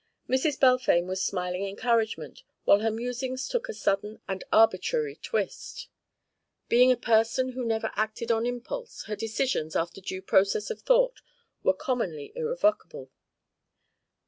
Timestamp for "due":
10.01-10.23